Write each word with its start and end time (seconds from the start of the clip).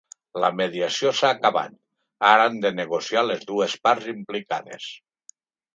La 0.43 0.49
mediació 0.61 1.11
s’ha 1.19 1.29
acabat, 1.37 1.77
ara 2.31 2.49
han 2.51 2.59
de 2.65 2.73
negociar 2.81 3.27
les 3.29 3.47
dues 3.53 3.79
parts 3.89 4.13
implicades. 4.19 4.91